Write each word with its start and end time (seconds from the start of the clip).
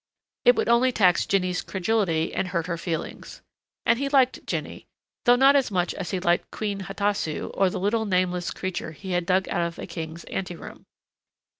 It 0.45 0.55
would 0.55 0.67
only 0.67 0.91
tax 0.91 1.27
Jinny's 1.27 1.61
credulity 1.61 2.33
and 2.33 2.47
hurt 2.47 2.65
her 2.65 2.75
feelings. 2.75 3.43
And 3.85 3.99
he 3.99 4.09
liked 4.09 4.47
Jinny 4.47 4.87
though 5.25 5.35
not 5.35 5.55
as 5.55 5.69
he 6.09 6.19
liked 6.19 6.49
Queen 6.49 6.79
Hatasu 6.85 7.51
or 7.53 7.69
the 7.69 7.79
little 7.79 8.05
nameless 8.05 8.49
creature 8.49 8.93
he 8.93 9.11
had 9.11 9.27
dug 9.27 9.47
out 9.49 9.61
of 9.61 9.77
a 9.77 9.85
king's 9.85 10.23
ante 10.23 10.55
room. 10.55 10.87